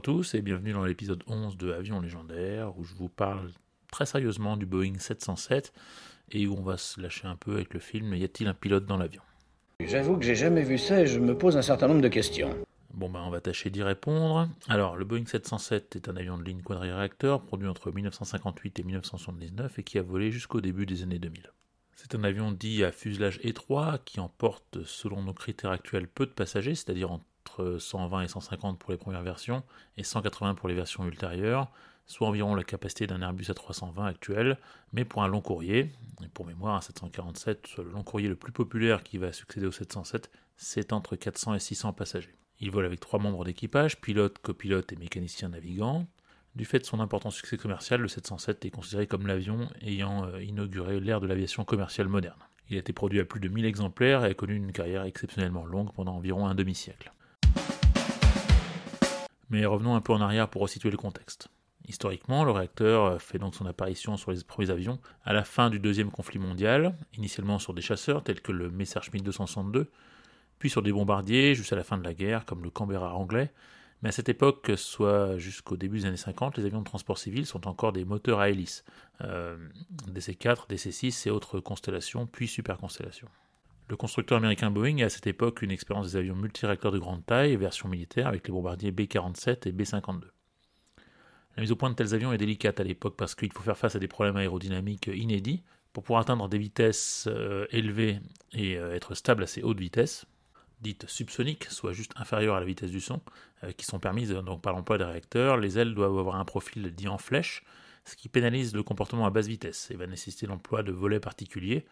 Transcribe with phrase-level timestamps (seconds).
[0.00, 3.50] À tous et bienvenue dans l'épisode 11 de Avion légendaire où je vous parle
[3.92, 5.74] très sérieusement du Boeing 707
[6.30, 8.86] et où on va se lâcher un peu avec le film Y a-t-il un pilote
[8.86, 9.20] dans l'avion?
[9.80, 12.56] J'avoue que j'ai jamais vu ça et je me pose un certain nombre de questions.
[12.94, 14.48] Bon ben on va tâcher d'y répondre.
[14.68, 19.80] Alors le Boeing 707 est un avion de ligne quadriréacteur produit entre 1958 et 1979
[19.80, 21.50] et qui a volé jusqu'au début des années 2000.
[21.94, 26.30] C'est un avion dit à fuselage étroit qui emporte selon nos critères actuels peu de
[26.30, 29.62] passagers, c'est-à-dire entre 120 et 150 pour les premières versions
[29.96, 31.68] et 180 pour les versions ultérieures,
[32.06, 34.58] soit environ la capacité d'un Airbus A320 actuel,
[34.92, 38.36] mais pour un long courrier, et pour mémoire un 747, soit le long courrier le
[38.36, 42.34] plus populaire qui va succéder au 707, c'est entre 400 et 600 passagers.
[42.60, 46.06] Il vole avec trois membres d'équipage, pilote, copilote et mécanicien navigant.
[46.56, 50.42] Du fait de son important succès commercial, le 707 est considéré comme l'avion ayant euh,
[50.42, 52.40] inauguré l'ère de l'aviation commerciale moderne.
[52.68, 55.64] Il a été produit à plus de 1000 exemplaires et a connu une carrière exceptionnellement
[55.64, 57.12] longue pendant environ un demi-siècle.
[59.50, 61.48] Mais revenons un peu en arrière pour resituer le contexte.
[61.88, 65.80] Historiquement, le réacteur fait donc son apparition sur les premiers avions à la fin du
[65.80, 69.90] deuxième conflit mondial, initialement sur des chasseurs tels que le Messerschmitt 262,
[70.58, 73.52] puis sur des bombardiers jusqu'à la fin de la guerre comme le Canberra anglais,
[74.02, 77.44] mais à cette époque, soit jusqu'au début des années 50, les avions de transport civil
[77.44, 78.84] sont encore des moteurs à hélice,
[79.20, 79.56] euh,
[80.08, 83.28] DC-4, DC-6 et autres constellations, puis superconstellations.
[83.90, 87.26] Le constructeur américain Boeing a à cette époque une expérience des avions multiréacteurs de grande
[87.26, 90.26] taille, version militaire, avec les bombardiers B-47 et B-52.
[91.56, 93.76] La mise au point de tels avions est délicate à l'époque parce qu'il faut faire
[93.76, 98.20] face à des problèmes aérodynamiques inédits pour pouvoir atteindre des vitesses euh, élevées
[98.52, 100.24] et euh, être stable à ces hautes vitesses,
[100.80, 103.20] dites subsoniques, soit juste inférieures à la vitesse du son,
[103.64, 105.56] euh, qui sont permises par l'emploi des réacteurs.
[105.56, 107.64] Les ailes doivent avoir un profil dit en flèche,
[108.04, 111.84] ce qui pénalise le comportement à basse vitesse et va nécessiter l'emploi de volets particuliers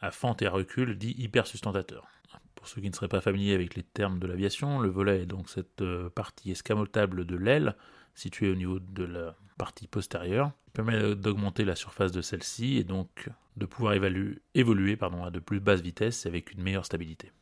[0.00, 2.06] à fente et à recul dit hypersustentateurs.
[2.54, 5.26] Pour ceux qui ne seraient pas familiers avec les termes de l'aviation, le volet est
[5.26, 5.82] donc cette
[6.14, 7.76] partie escamotable de l'aile
[8.14, 12.84] située au niveau de la partie postérieure, qui permet d'augmenter la surface de celle-ci et
[12.84, 17.32] donc de pouvoir évoluer à de plus basses vitesses avec une meilleure stabilité.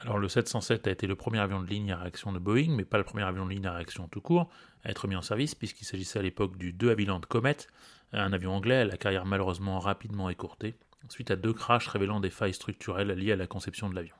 [0.00, 2.84] Alors le 707 a été le premier avion de ligne à réaction de Boeing, mais
[2.84, 4.50] pas le premier avion de ligne à réaction tout court,
[4.84, 7.56] à être mis en service, puisqu'il s'agissait à l'époque du De Havilland Comet,
[8.14, 10.74] un avion anglais la carrière malheureusement rapidement écourtée,
[11.08, 14.16] suite à deux crashs révélant des failles structurelles liées à la conception de l'avion.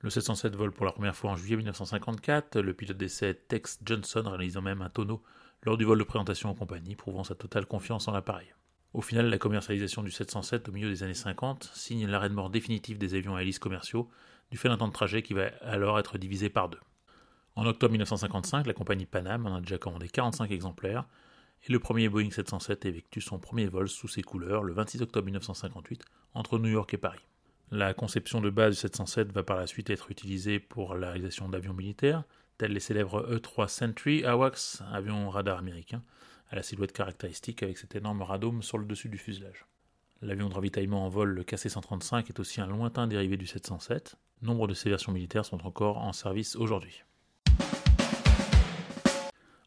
[0.00, 4.22] Le 707 vole pour la première fois en juillet 1954, le pilote d'essai Tex Johnson
[4.26, 5.22] réalisant même un tonneau
[5.62, 8.52] lors du vol de présentation en compagnie, prouvant sa totale confiance en l'appareil.
[8.92, 12.50] Au final, la commercialisation du 707 au milieu des années 50 signe l'arrêt de mort
[12.50, 14.10] définitif des avions à hélice commerciaux,
[14.50, 16.80] du fait d'un temps de trajet qui va alors être divisé par deux.
[17.56, 21.06] En octobre 1955, la compagnie Panam en a déjà commandé 45 exemplaires,
[21.66, 25.24] et le premier Boeing 707 effectue son premier vol sous ses couleurs le 26 octobre
[25.24, 26.04] 1958
[26.34, 27.24] entre New York et Paris.
[27.70, 31.48] La conception de base du 707 va par la suite être utilisée pour la réalisation
[31.48, 32.24] d'avions militaires,
[32.58, 36.02] tels les célèbres E-3 Sentry AWACS, avions radar américains,
[36.50, 39.64] à la silhouette caractéristique avec cet énorme radome sur le dessus du fuselage.
[40.20, 44.16] L'avion de ravitaillement en vol, le KC-135, est aussi un lointain dérivé du 707.
[44.42, 47.02] Nombre de ces versions militaires sont encore en service aujourd'hui.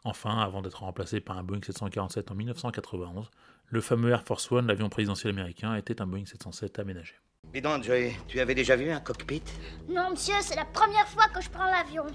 [0.07, 3.29] Enfin, avant d'être remplacé par un Boeing 747 en 1991,
[3.65, 7.15] le fameux Air Force One, l'avion présidentiel américain, était un Boeing 707 aménagé.
[7.53, 9.43] Dis donc, Joey, tu avais déjà vu un cockpit?
[9.89, 12.05] Non, monsieur, c'est la première fois que je prends l'avion.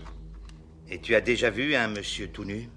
[0.89, 2.71] Et tu as déjà vu un monsieur tout nu?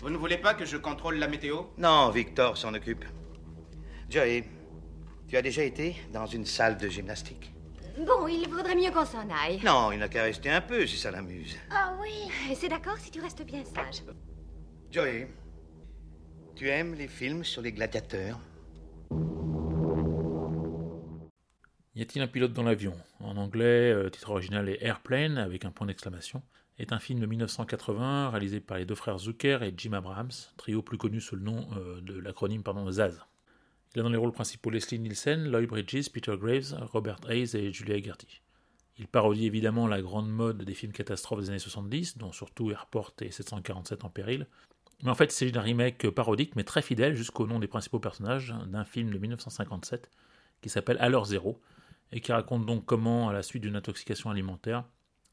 [0.00, 1.64] Vous ne voulez pas que je contrôle la météo?
[1.76, 3.04] Non, Victor s'en occupe.
[4.08, 4.48] Joey,
[5.28, 7.52] tu as déjà été dans une salle de gymnastique?
[7.98, 9.60] Bon, il vaudrait mieux qu'on s'en aille.
[9.62, 11.58] Non, il n'a qu'à rester un peu si ça l'amuse.
[11.70, 12.30] Ah oui.
[12.56, 14.02] C'est d'accord si tu restes bien sage.
[14.92, 15.26] Joey,
[16.54, 18.38] tu aimes les films sur les gladiateurs?
[21.94, 22.92] Y a-t-il un pilote dans l'avion?
[23.20, 26.42] En anglais, le titre original est Airplane avec un point d'exclamation.
[26.78, 30.82] Est un film de 1980 réalisé par les deux frères Zucker et Jim Abrahams, trio
[30.82, 33.18] plus connu sous le nom euh, de l'acronyme ZAZ.
[33.94, 37.72] Il a dans les rôles principaux Leslie Nielsen, Lloyd Bridges, Peter Graves, Robert Hayes et
[37.72, 38.42] Julia Gertie.
[38.98, 43.14] Il parodie évidemment la grande mode des films catastrophes des années 70, dont surtout Airport
[43.22, 44.46] et 747 en péril.
[45.02, 48.54] Mais en fait, s'agit d'un remake parodique, mais très fidèle jusqu'au nom des principaux personnages
[48.66, 50.08] d'un film de 1957
[50.60, 51.60] qui s'appelle l'heure zéro,
[52.12, 54.84] et qui raconte donc comment, à la suite d'une intoxication alimentaire,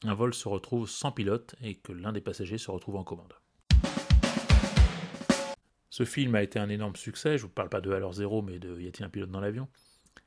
[0.05, 3.33] un vol se retrouve sans pilote et que l'un des passagers se retrouve en commande.
[5.89, 8.41] Ce film a été un énorme succès, je ne vous parle pas de Alors Zéro,
[8.41, 9.67] mais de Y a-t-il un pilote dans l'avion?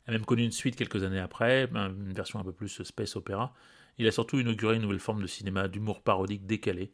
[0.07, 3.55] A même connu une suite quelques années après, une version un peu plus space opéra.
[3.99, 6.93] Il a surtout inauguré une nouvelle forme de cinéma d'humour parodique décalé,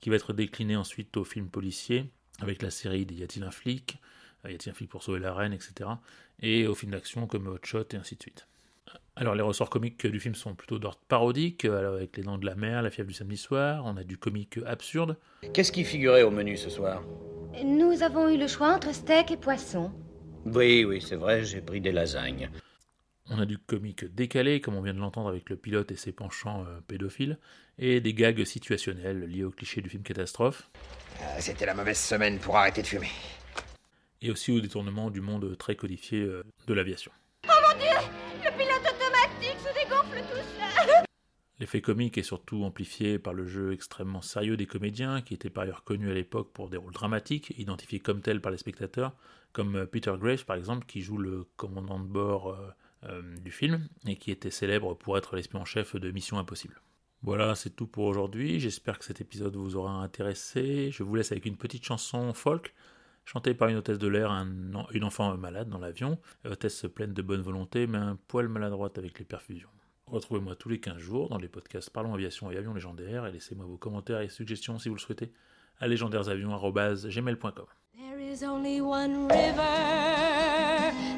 [0.00, 2.10] qui va être décliné ensuite au film policier,
[2.40, 3.98] avec la série Y a-t-il un flic
[4.44, 5.90] Y a-t-il un flic pour sauver la reine, etc.
[6.40, 8.46] Et au film d'action comme Hot Shot et ainsi de suite.
[9.16, 12.54] Alors les ressorts comiques du film sont plutôt d'ordre parodique, avec Les Dents de la
[12.54, 15.16] Mer, La Fièvre du samedi soir, on a du comique absurde.
[15.52, 17.02] Qu'est-ce qui figurait au menu ce soir?
[17.62, 19.92] Nous avons eu le choix entre steak et poisson.
[20.46, 22.50] Oui, oui, c'est vrai, j'ai pris des lasagnes.
[23.32, 26.10] On a du comique décalé, comme on vient de l'entendre avec le pilote et ses
[26.10, 27.38] penchants euh, pédophiles,
[27.78, 30.68] et des gags situationnels liés au cliché du film catastrophe.
[31.20, 33.08] Euh, C'était la mauvaise semaine pour arrêter de fumer.
[34.20, 37.12] Et aussi au détournement du monde très codifié euh, de l'aviation.
[37.46, 37.86] Oh mon dieu
[38.44, 41.04] Le pilote automatique se dégonfle tout seul
[41.60, 45.62] L'effet comique est surtout amplifié par le jeu extrêmement sérieux des comédiens, qui étaient par
[45.62, 49.14] ailleurs connus à l'époque pour des rôles dramatiques, identifiés comme tels par les spectateurs,
[49.52, 52.58] comme Peter Graves par exemple, qui joue le commandant de bord
[53.42, 56.80] du film, et qui était célèbre pour être l'espion chef de Mission Impossible.
[57.22, 61.32] Voilà, c'est tout pour aujourd'hui, j'espère que cet épisode vous aura intéressé, je vous laisse
[61.32, 62.74] avec une petite chanson folk,
[63.26, 64.48] chantée par une hôtesse de l'air, un,
[64.92, 69.18] une enfant malade dans l'avion, hôtesse pleine de bonne volonté, mais un poil maladroite avec
[69.18, 69.68] les perfusions.
[70.06, 73.66] Retrouvez-moi tous les 15 jours dans les podcasts Parlons Aviation et Avions Légendaires et laissez-moi
[73.66, 75.32] vos commentaires et suggestions si vous le souhaitez
[75.78, 77.66] à légendairesavions.gmail.com.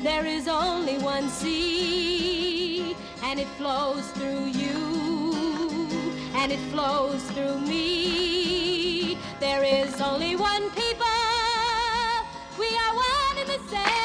[0.03, 5.87] There is only one sea, and it flows through you,
[6.35, 9.17] and it flows through me.
[9.39, 11.07] There is only one people,
[12.59, 14.02] we are one in the same.